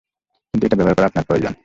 কিন্তু 0.53 0.63
এটা 0.65 0.77
ব্যবহার 0.77 0.95
করা, 0.95 1.07
আপনার 1.07 1.27
প্রয়োজন। 1.27 1.53